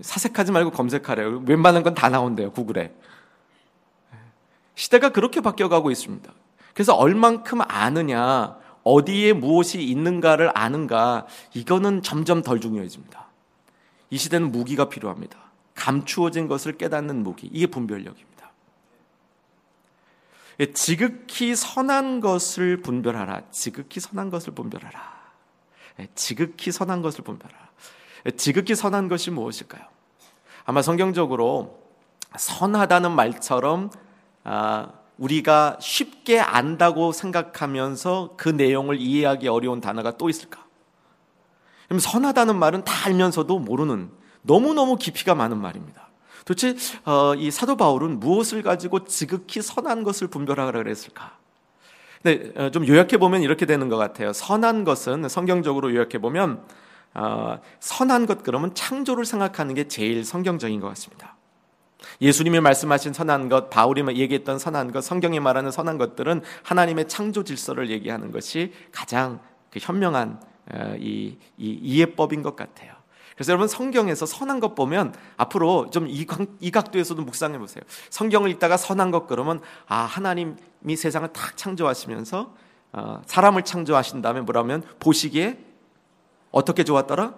[0.01, 1.43] 사색하지 말고 검색하래요.
[1.45, 2.51] 웬만한 건 다 나온대요.
[2.51, 2.93] 구글에.
[4.75, 6.31] 시대가 그렇게 바뀌어가고 있습니다.
[6.73, 13.25] 그래서 얼만큼 아느냐, 어디에 무엇이 있는가를 아는가, 이거는 점점 덜 중요해집니다.
[14.11, 15.46] 이 시대는 무기가 필요합니다.
[15.77, 17.47] 감추어진 것을 깨닫는 무기.
[17.53, 18.51] 이게 분별력입니다.
[20.59, 23.43] 예, 지극히 선한 것을 분별하라.
[23.51, 25.17] 지극히 선한 것을 분별하라.
[25.99, 27.69] 예, 지극히 선한 것을 분별하라.
[28.25, 29.83] 예, 지극히 선한 것이 무엇일까요?
[30.65, 31.79] 아마 성경적으로
[32.35, 33.91] 선하다는 말처럼
[34.43, 40.65] 아, 우리가 쉽게 안다고 생각하면서 그 내용을 이해하기 어려운 단어가 또 있을까?
[41.85, 44.11] 그럼 선하다는 말은 다 알면서도 모르는
[44.47, 46.07] 너무너무 깊이가 많은 말입니다.
[46.45, 51.37] 도대체 어, 이 사도 바울은 무엇을 가지고 지극히 선한 것을 분별하라 그랬을까?
[52.23, 54.33] 네, 어, 좀 요약해 보면 이렇게 되는 것 같아요.
[54.33, 56.63] 선한 것은 성경적으로 요약해 보면
[57.13, 61.35] 어, 선한 것 그러면 창조를 생각하는 게 제일 성경적인 것 같습니다.
[62.21, 67.89] 예수님이 말씀하신 선한 것, 바울이 얘기했던 선한 것, 성경이 말하는 선한 것들은 하나님의 창조 질서를
[67.89, 70.41] 얘기하는 것이 가장 그 현명한
[70.73, 72.96] 어, 이, 이 이해법인 것 같아요.
[73.37, 77.83] 그래서 여러분 성경에서 선한 것 보면 앞으로 좀 이 각도에서도 묵상해 보세요.
[78.09, 82.53] 성경을 읽다가 선한 것 그러면 아 하나님이 세상을 탁 창조하시면서
[82.93, 85.59] 어, 사람을 창조하신 다음에 뭐라면 보시기에
[86.49, 87.35] 어떻게 좋았더라?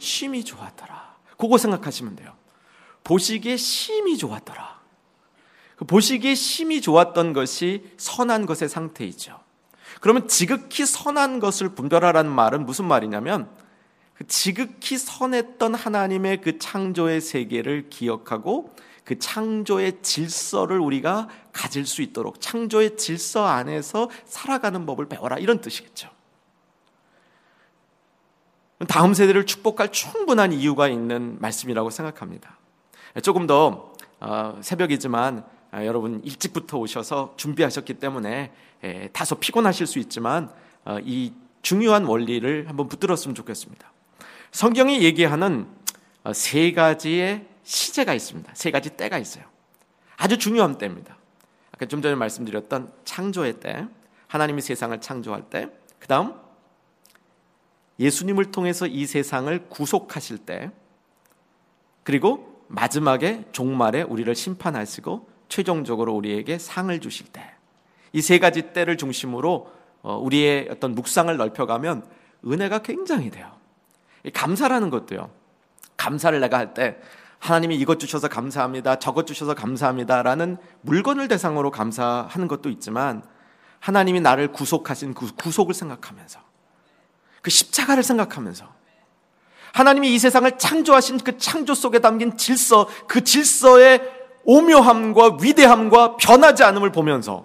[0.00, 1.16] 심이 좋았더라.
[1.36, 2.32] 그거 생각하시면 돼요.
[3.04, 4.80] 보시기에 심이 좋았더라.
[5.76, 9.38] 그 보시기에 심이 좋았던 것이 선한 것의 상태이죠.
[10.00, 13.65] 그러면 지극히 선한 것을 분별하라는 말은 무슨 말이냐면 그
[14.28, 18.74] 지극히 선했던 하나님의 그 창조의 세계를 기억하고
[19.04, 26.10] 그 창조의 질서를 우리가 가질 수 있도록 창조의 질서 안에서 살아가는 법을 배워라 이런 뜻이겠죠.
[28.88, 32.58] 다음 세대를 축복할 충분한 이유가 있는 말씀이라고 생각합니다.
[33.22, 38.52] 조금 더 어, 새벽이지만 아, 여러분 일찍부터 오셔서 준비하셨기 때문에
[39.12, 40.50] 다소 피곤하실 수 있지만
[40.84, 43.90] 어, 이 중요한 원리를 한번 붙들었으면 좋겠습니다.
[44.56, 45.66] 성경이 얘기하는
[46.24, 48.50] 어, 세 가지의 시제가 있습니다.
[48.54, 49.44] 세 가지 때가 있어요.
[50.16, 51.18] 아주 중요한 때입니다.
[51.72, 53.86] 아까 좀 전에 말씀드렸던 창조의 때,
[54.28, 56.32] 하나님이 세상을 창조할 때, 그 다음
[58.00, 60.70] 예수님을 통해서 이 세상을 구속하실 때
[62.02, 67.42] 그리고 마지막에 종말에 우리를 심판하시고 최종적으로 우리에게 상을 주실 때
[68.14, 72.06] 이 세 가지 때를 중심으로 어, 우리의 어떤 묵상을 넓혀가면
[72.46, 73.55] 은혜가 굉장히 돼요.
[74.32, 75.30] 감사라는 것도요.
[75.96, 76.96] 감사를 내가 할 때
[77.38, 78.98] 하나님이 이것 주셔서 감사합니다.
[78.98, 83.22] 저것 주셔서 감사합니다라는 물건을 대상으로 감사하는 것도 있지만
[83.78, 86.40] 하나님이 나를 구속하신 그 구속을 생각하면서
[87.42, 88.66] 그 십자가를 생각하면서
[89.72, 94.00] 하나님이 이 세상을 창조하신 그 창조 속에 담긴 질서, 그 질서의
[94.44, 97.44] 오묘함과 위대함과 변하지 않음을 보면서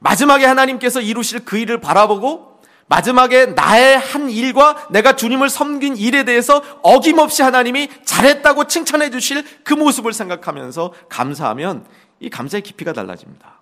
[0.00, 2.45] 마지막에 하나님께서 이루실 그 일을 바라보고
[2.88, 9.74] 마지막에 나의 한 일과 내가 주님을 섬긴 일에 대해서 어김없이 하나님이 잘했다고 칭찬해 주실 그
[9.74, 11.84] 모습을 생각하면서 감사하면
[12.20, 13.60] 이 감사의 깊이가 달라집니다.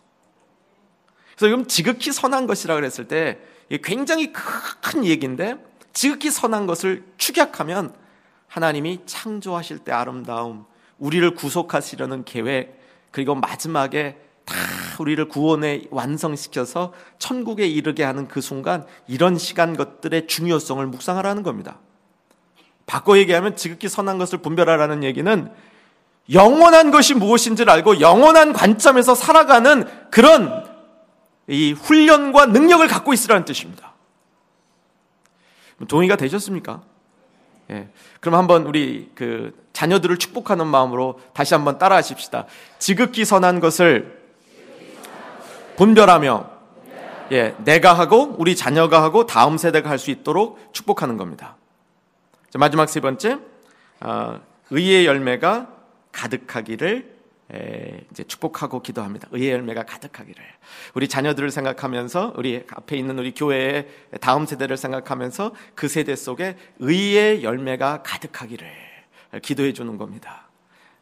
[1.36, 3.38] 그래서 지금 지극히 선한 것이라 그랬을 때
[3.82, 5.56] 굉장히 큰 얘기인데
[5.92, 7.94] 지극히 선한 것을 축약하면
[8.46, 10.66] 하나님이 창조하실 때 아름다움,
[10.98, 12.78] 우리를 구속하시려는 계획,
[13.10, 14.54] 그리고 마지막에 다
[14.98, 21.78] 우리를 구원에 완성시켜서 천국에 이르게 하는 그 순간 이런 시간 것들의 중요성을 묵상하라는 겁니다.
[22.86, 25.50] 바꿔 얘기하면 지극히 선한 것을 분별하라는 얘기는
[26.32, 30.64] 영원한 것이 무엇인지를 알고 영원한 관점에서 살아가는 그런
[31.46, 33.92] 이 훈련과 능력을 갖고 있으라는 뜻입니다.
[35.88, 36.82] 동의가 되셨습니까?
[37.70, 37.88] 예.
[38.20, 42.46] 그럼 한번 우리 그 자녀들을 축복하는 마음으로 다시 한번 따라 하십시다.
[42.78, 44.23] 지극히 선한 것을
[45.76, 46.50] 분별하며
[47.32, 51.56] 예, 내가 하고 우리 자녀가 하고 다음 세대가 할 수 있도록 축복하는 겁니다.
[52.50, 53.38] 자, 마지막 세 번째,
[54.00, 55.68] 어, 의의 열매가
[56.12, 57.14] 가득하기를
[57.52, 59.28] 에, 이제 축복하고 기도합니다.
[59.32, 60.42] 의의 열매가 가득하기를.
[60.94, 63.88] 우리 자녀들을 생각하면서 우리 앞에 있는 우리 교회의
[64.20, 68.66] 다음 세대를 생각하면서 그 세대 속에 의의 열매가 가득하기를
[69.42, 70.48] 기도해 주는 겁니다.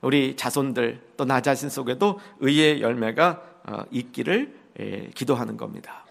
[0.01, 4.62] 우리 자손들 또 나 자신 속에도 의의 열매가 어, 있기를 예,
[5.15, 6.05] 기도하는 겁니다.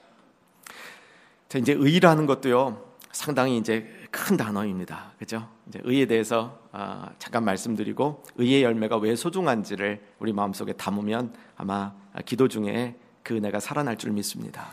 [1.49, 5.13] 자, 이제 의라는 것도요, 상당히 이제 큰 단어입니다.
[5.19, 5.49] 그죠?
[5.67, 11.93] 이제 의에 대해서 아, 잠깐 말씀드리고 의의 열매가 왜 소중한지를 우리 마음속에 담으면 아마
[12.25, 14.69] 기도 중에 그 은혜가 살아날 줄 믿습니다.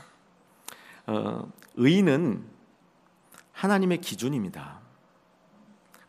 [1.06, 2.44] 어, 의는
[3.52, 4.80] 하나님의 기준입니다.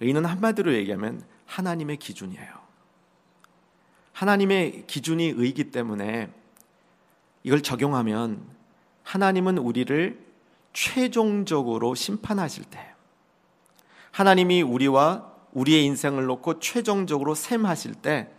[0.02, 2.60] 의는 한마디로 얘기하면 하나님의 기준이에요.
[4.14, 6.32] 하나님의 기준이 의기 때문에
[7.50, 8.46] 이걸 적용하면
[9.02, 10.24] 하나님은 우리를
[10.72, 12.94] 최종적으로 심판하실 때
[14.12, 18.32] 하나님이 우리와 우리의 인생을 놓고 최종적으로 셈하실 때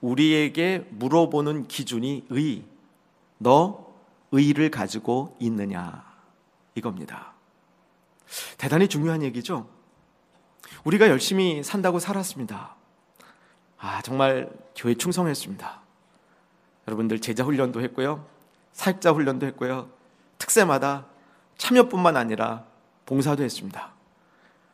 [0.00, 2.64] 우리에게 물어보는 기준이 의.
[3.36, 3.94] 너
[4.32, 6.02] 의를 가지고 있느냐?
[6.74, 7.34] 이겁니다.
[8.56, 9.68] 대단히 중요한 얘기죠?
[10.84, 12.74] 우리가 열심히 산다고 살았습니다.
[13.76, 15.82] 아, 정말 교회 충성했습니다.
[16.88, 18.35] 여러분들 제자 훈련도 했고요.
[18.76, 19.88] 사역자 훈련도 했고요.
[20.36, 21.06] 특세마다
[21.56, 22.66] 참여뿐만 아니라
[23.06, 23.92] 봉사도 했습니다.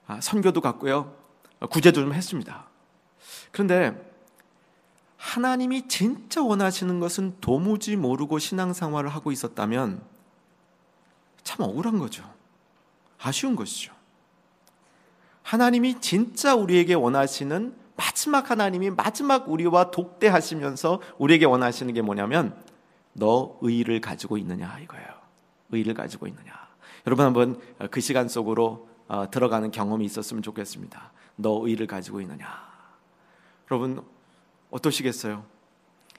[0.09, 1.15] 아, 선교도 갔고요.
[1.71, 2.67] 구제도 좀 했습니다.
[3.53, 4.13] 그런데
[5.17, 10.03] 하나님이 진짜 원하시는 것은 도무지 모르고 신앙생활을 하고 있었다면
[11.45, 12.29] 참 억울한 거죠.
[13.21, 13.95] 아쉬운 것이죠.
[15.45, 22.61] 하나님이 진짜 우리에게 원하시는 마지막 하나님이 마지막 우리와 독대하시면서 우리에게 원하시는 게 뭐냐면
[23.13, 25.09] 너 의를 가지고 있느냐 이거예요.
[25.71, 26.53] 의를 가지고 있느냐.
[27.07, 31.13] 여러분 한번 그 시간 속으로 어, 들어가는 경험이 있었으면 좋겠습니다.
[31.37, 32.47] 너 의를 가지고 있느냐?
[33.71, 34.05] 여러분
[34.71, 35.45] 어떠시겠어요?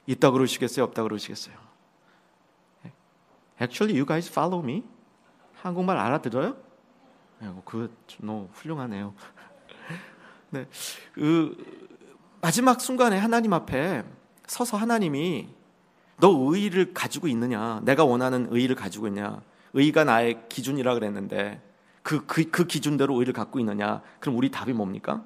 [0.06, 0.84] 있다 그러시겠어요?
[0.84, 1.64] 없다 그러시겠어요?
[3.60, 4.82] Actually, you guys follow me.
[5.54, 6.56] 한국말 알아들어요?
[7.38, 9.14] 네, 그 너무 훌륭하네요.
[10.50, 10.68] 네,
[11.12, 11.56] 그
[12.40, 14.04] 마지막 순간에 하나님 앞에
[14.46, 15.48] 서서 하나님이
[16.18, 17.80] 너 의의를 가지고 있느냐?
[17.84, 19.40] 내가 원하는 의의를 가지고 있냐?
[19.72, 21.60] 의의가 나의 기준이라 그랬는데
[22.02, 24.02] 그, 그, 그 기준대로 의의를 갖고 있느냐?
[24.20, 25.24] 그럼 우리 답이 뭡니까?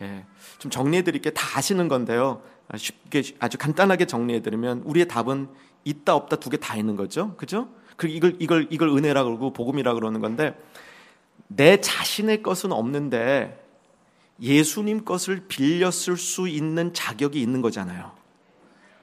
[0.00, 0.24] 예,
[0.58, 2.42] 좀 정리해드릴게 다 아시는 건데요.
[2.68, 5.48] 아, 쉽게 아주 간단하게 정리해드리면 우리의 답은
[5.84, 7.68] 있다 없다 두 개 다 있는 거죠, 그죠?
[7.96, 10.56] 그리고 이걸 이걸 이걸 은혜라 그러고 복음이라 그러는 건데
[11.48, 13.64] 내 자신의 것은 없는데
[14.40, 18.12] 예수님 것을 빌렸을 수 있는 자격이 있는 거잖아요.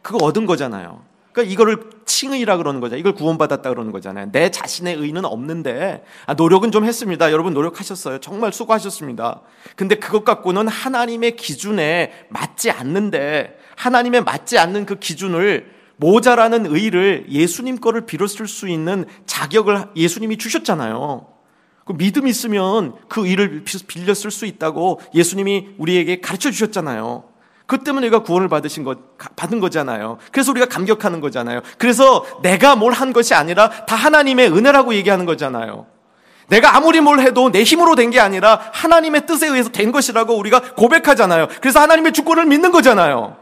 [0.05, 1.01] 그거 얻은 거잖아요.
[1.31, 2.95] 그러니까 이거를 칭의라 그러는 거죠.
[2.95, 4.31] 이걸 구원받았다 그러는 거잖아요.
[4.31, 7.31] 내 자신의 의는 없는데 아, 노력은 좀 했습니다.
[7.31, 8.19] 여러분 노력하셨어요.
[8.19, 9.41] 정말 수고하셨습니다.
[9.75, 17.77] 근데 그것 갖고는 하나님의 기준에 맞지 않는데 하나님의 맞지 않는 그 기준을 모자라는 의를 예수님
[17.77, 21.25] 거를 빌었을 수 있는 자격을 예수님이 주셨잖아요.
[21.83, 27.34] 그 믿음 있으면 그 일을 빌려 쓸 수 있다고 예수님이 우리에게 가르쳐 주셨잖아요.
[27.65, 28.99] 그 때문에 우리가 구원을 받으신 것,
[29.35, 30.17] 받은 거잖아요.
[30.31, 31.61] 그래서 우리가 감격하는 거잖아요.
[31.77, 35.87] 그래서 내가 뭘 한 것이 아니라 다 하나님의 은혜라고 얘기하는 거잖아요.
[36.47, 40.59] 내가 아무리 뭘 해도 내 힘으로 된 게 아니라 하나님의 뜻에 의해서 된 것이라고 우리가
[40.75, 41.47] 고백하잖아요.
[41.59, 43.35] 그래서 하나님의 주권을 믿는 거잖아요.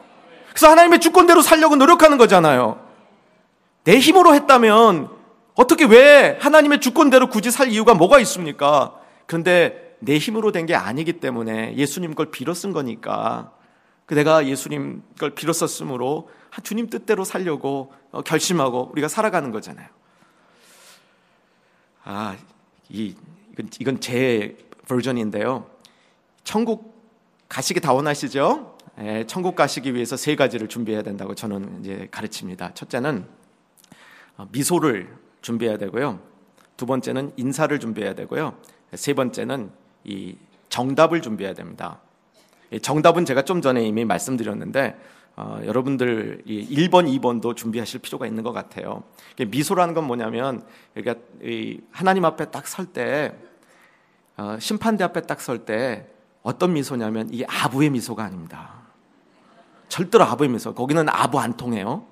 [0.49, 2.79] 그래서 하나님의 주권대로 살려고 노력하는 거잖아요.
[3.83, 5.09] 내 힘으로 했다면
[5.55, 8.93] 어떻게 왜 하나님의 주권대로 굳이 살 이유가 뭐가 있습니까?
[9.27, 13.51] 그런데 내 힘으로 된 게 아니기 때문에 예수님 걸 빌어 쓴 거니까
[14.05, 16.29] 그 내가 예수님 걸 빌어 썼으므로
[16.63, 19.87] 주님 뜻대로 살려고 어, 결심하고 우리가 살아가는 거잖아요.
[22.03, 22.35] 아,
[22.89, 23.15] 이,
[23.53, 25.69] 이건, 이건 제 버전인데요.
[26.43, 26.93] 천국
[27.47, 28.77] 가시기 다 원하시죠?
[28.99, 32.73] 예, 천국 가시기 위해서 세 가지를 준비해야 된다고 저는 이제 가르칩니다.
[32.73, 33.25] 첫째는
[34.37, 36.19] 어, 미소를 준비해야 되고요.
[36.77, 38.57] 두 번째는 인사를 준비해야 되고요.
[38.93, 39.71] 세 번째는
[40.03, 40.35] 이
[40.69, 41.99] 정답을 준비해야 됩니다.
[42.81, 44.97] 정답은 제가 좀 전에 이미 말씀드렸는데
[45.35, 49.03] 어, 여러분들 1번, 2번도 준비하실 필요가 있는 것 같아요.
[49.47, 51.21] 미소라는 건 뭐냐면 그러니까
[51.91, 53.33] 하나님 앞에 딱 설 때,
[54.37, 56.07] 어, 심판대 앞에 딱 설 때
[56.43, 58.83] 어떤 미소냐면 이게 아부의 미소가 아닙니다.
[59.87, 60.73] 절대로 아부의 미소.
[60.73, 62.05] 거기는 아부 안 통해요.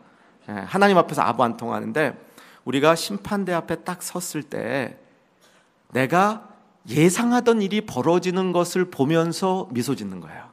[0.49, 2.17] 예, 하나님 앞에서 아부 안 통하는데
[2.65, 4.97] 우리가 심판대 앞에 딱 섰을 때
[5.89, 6.47] 내가
[6.89, 10.50] 예상하던 일이 벌어지는 것을 보면서 미소 짓는 거예요.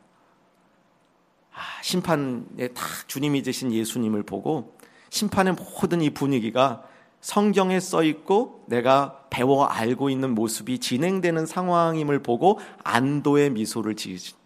[1.59, 4.79] 아, 심판에 딱 주님이 되신 예수님을 보고
[5.11, 6.85] 심판의 모든 이 분위기가
[7.21, 14.37] 성경에 써 있고 내가 배워 알고 있는 모습이 진행되는 상황임을 보고 안도의 미소를 지으신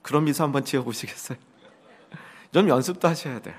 [0.00, 1.36] 그런 미소 한번 지어 보시겠어요?
[2.50, 3.54] 좀 연습도 하셔야 돼요.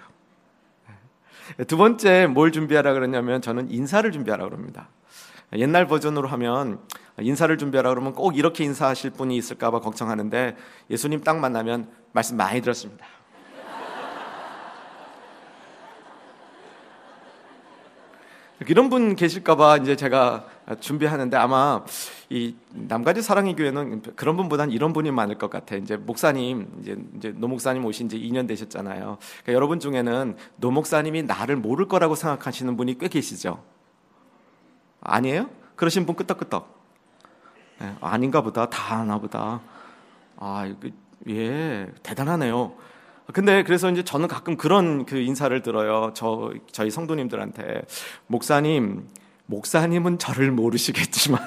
[1.57, 1.63] 네.
[1.65, 4.89] 두 번째 뭘 준비하라 그러냐면 저는 인사를 준비하라 그럽니다.
[5.53, 6.79] 옛날 버전으로 하면
[7.19, 10.55] 인사를 준비하라 그러면 꼭 이렇게 인사하실 분이 있을까봐 걱정하는데
[10.89, 13.05] 예수님 딱 만나면 말씀 많이 들었습니다.
[18.67, 20.45] 이런 분 계실까봐 이제 제가
[20.79, 21.83] 준비하는데 아마
[22.29, 25.75] 이 남가주 사랑의 교회는 그런 분보다는 이런 분이 많을 것 같아.
[25.75, 29.17] 이제 목사님 이제 이제 노 목사님 오신 지 2년 되셨잖아요.
[29.43, 33.63] 그러니까 여러분 중에는 노 목사님이 나를 모를 거라고 생각하시는 분이 꽤 계시죠.
[35.01, 35.49] 아니에요?
[35.75, 36.80] 그러신 분 끄떡끄떡.
[37.81, 38.69] 네, 아닌가 보다.
[38.69, 39.59] 다 아나 보다.
[40.37, 40.71] 아,
[41.27, 42.73] 예, 대단하네요.
[43.33, 46.11] 근데 그래서 이제 저는 가끔 그런 그 인사를 들어요.
[46.13, 47.81] 저 저희 성도님들한테
[48.27, 49.07] 목사님,
[49.47, 51.39] 목사님은 저를 모르시겠지만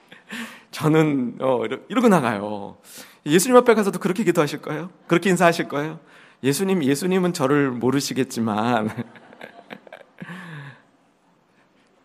[0.70, 2.78] 저는 어 이러고 나가요.
[3.26, 4.88] 예수님 앞에 가서도 그렇게 기도하실 거예요?
[5.08, 6.00] 그렇게 인사하실 거예요?
[6.42, 8.88] 예수님, 예수님은 저를 모르시겠지만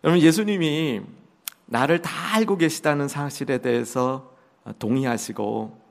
[0.04, 1.00] 여러분 예수님이
[1.66, 4.32] 나를 다 알고 계시다는 사실에 대해서
[4.78, 5.86] 동의하시고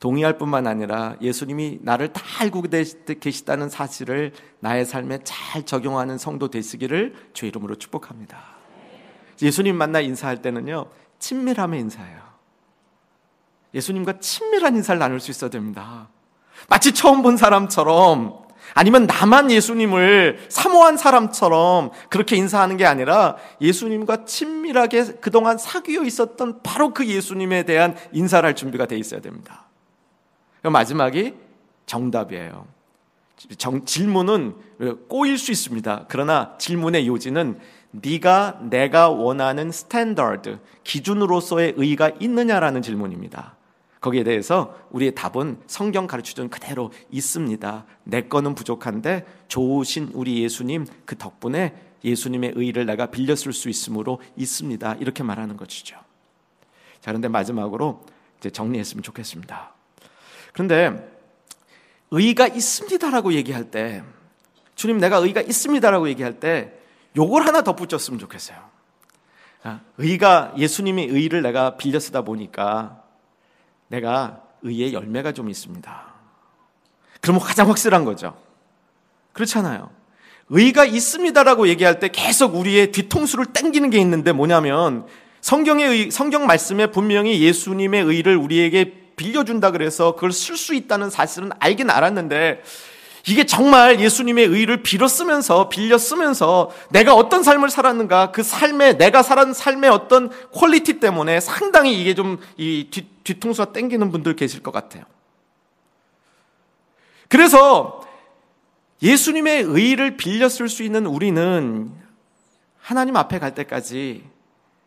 [0.00, 2.62] 동의할 뿐만 아니라 예수님이 나를 다 알고
[3.20, 8.38] 계시다는 사실을 나의 삶에 잘 적용하는 성도 되시기를 주 이름으로 축복합니다.
[9.42, 10.86] 예수님 만나 인사할 때는요,
[11.18, 12.28] 친밀함의 인사예요.
[13.74, 16.08] 예수님과 친밀한 인사를 나눌 수 있어야 됩니다.
[16.68, 25.16] 마치 처음 본 사람처럼 아니면 나만 예수님을 사모한 사람처럼 그렇게 인사하는 게 아니라 예수님과 친밀하게
[25.20, 29.66] 그동안 사귀어 있었던 바로 그 예수님에 대한 인사를 할 준비가 돼 있어야 됩니다.
[30.62, 31.34] 마지막이
[31.86, 32.66] 정답이에요.
[33.56, 34.56] 정, 질문은
[35.08, 36.06] 꼬일 수 있습니다.
[36.08, 37.58] 그러나 질문의 요지는
[37.90, 43.57] 네가 내가 원하는 스탠더드 기준으로서의 의의가 있느냐라는 질문입니다.
[44.00, 47.84] 거기에 대해서 우리의 답은 성경 가르치던 그대로 있습니다.
[48.04, 54.94] 내 거는 부족한데 좋으신 우리 예수님 그 덕분에 예수님의 의를 내가 쓸수 있으므로 있습니다.
[55.00, 55.96] 이렇게 말하는 것이죠.
[57.00, 58.04] 자, 그런데 마지막으로
[58.38, 59.74] 이제 정리했으면 좋겠습니다.
[60.52, 61.18] 그런데
[62.10, 64.02] 의가 있습니다라고 얘기할 때
[64.74, 66.72] 주님 내가 의가 있습니다라고 얘기할 때
[67.16, 68.58] 요걸 하나 덧붙였으면 좋겠어요.
[69.64, 73.02] 아, 의가 예수님의 의를 내가 빌려 쓰다 보니까
[73.88, 76.06] 내가 의의 열매가 좀 있습니다.
[77.20, 78.36] 그러면 가장 확실한 거죠.
[79.32, 79.90] 그렇잖아요.
[80.50, 85.06] 의가 있습니다라고 얘기할 때 계속 우리의 뒤통수를 땡기는 게 있는데 뭐냐면
[85.40, 91.50] 성경의 의, 성경 말씀에 분명히 예수님의 의를 우리에게 빌려준다 그래서 그걸 쓸 수 있다는 사실은
[91.58, 92.62] 알긴 알았는데
[93.28, 99.22] 이게 정말 예수님의 의를 빌어 쓰면서 빌려 쓰면서 내가 어떤 삶을 살았는가 그 삶에 내가
[99.22, 102.88] 살았는 삶의 어떤 퀄리티 때문에 상당히 이게 좀 이
[103.24, 105.04] 뒤통수가 땡기는 분들 계실 것 같아요.
[107.28, 108.06] 그래서
[109.02, 111.92] 예수님의 의를 빌려 쓸 수 있는 우리는
[112.80, 114.24] 하나님 앞에 갈 때까지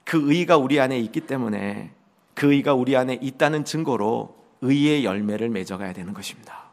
[0.04, 1.92] 그 의가 우리 안에 있기 때문에
[2.34, 6.71] 그 의가 우리 안에 있다는 증거로 의의 열매를 맺어가야 되는 것입니다.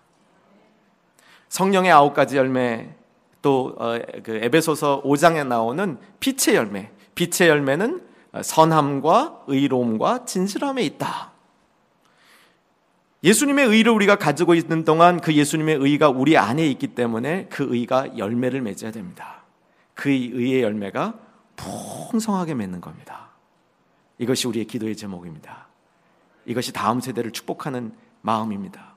[1.49, 2.95] 성령의 아홉 가지 열매
[3.43, 6.91] 또 어, 그 에베소서 5장에 나오는 빛의 열매.
[7.15, 8.03] 빛의 열매는
[8.43, 11.33] 선함과 의로움과 진실함에 있다.
[13.25, 18.17] 예수님의 의를 우리가 가지고 있는 동안 그 예수님의 의가 우리 안에 있기 때문에 그 의가
[18.17, 19.43] 열매를 맺어야 됩니다.
[19.95, 21.15] 그 의의 열매가
[21.57, 23.31] 풍성하게 맺는 겁니다.
[24.19, 25.67] 이것이 우리의 기도의 제목입니다.
[26.47, 28.95] 이것이 다음 세대를 축복하는 마음입니다.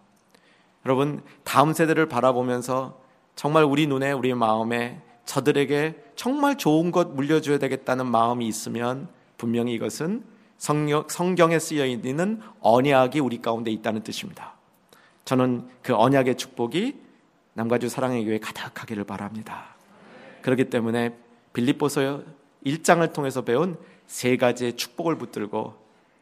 [0.86, 3.00] 여러분, 다음 세대를 바라보면서
[3.36, 9.08] 정말 우리 눈에, 우리 마음에 저들에게 정말 좋은 것 물려줘야 되겠다는 마음이 있으면
[9.38, 10.24] 분명히 이것은
[10.58, 14.54] 성령, 성경에 쓰여 있는 언약이 우리 가운데 있다는 뜻입니다.
[15.26, 16.96] 저는 그 언약의 축복이
[17.54, 19.76] 남가주 사랑의 교회 가득하기를 바랍니다.
[20.42, 21.16] 그렇기 때문에
[21.54, 22.22] 빌립보서
[22.66, 23.78] 1장을 통해서 배운
[24.08, 25.76] 세 가지의 축복을 붙들고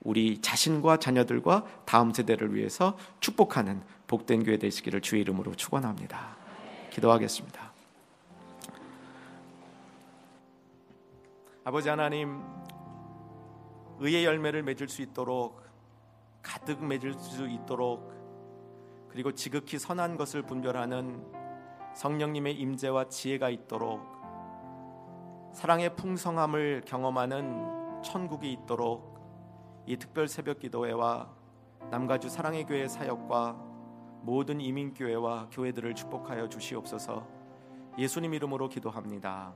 [0.04, 6.36] 우리 자신과 자녀들과 다음 세대를 위해서 축복하는 복된 교회 되시기를 주의 이름으로 축원합니다.
[6.90, 7.72] 기도하겠습니다.
[11.64, 12.42] 아버지 하나님
[14.00, 15.62] 의의 열매를 맺을 수 있도록
[16.42, 18.12] 가득 맺을 수 있도록
[19.10, 21.24] 그리고 지극히 선한 것을 분별하는
[21.94, 24.02] 성령님의 임재와 지혜가 있도록
[25.54, 29.20] 사랑의 풍성함을 경험하는 천국이 있도록
[29.86, 31.30] 이 특별 새벽 기도회와
[31.92, 33.69] 남가주 사랑의 교회 사역과
[34.22, 37.28] 모든 이민교회와 교회들을 축복하여 주시옵소서
[37.98, 39.54] 예수님 이름으로 기도합니다.